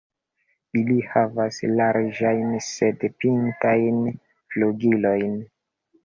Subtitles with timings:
[0.79, 3.99] Ili havas larĝajn sed pintajn
[4.55, 5.37] flugilojn.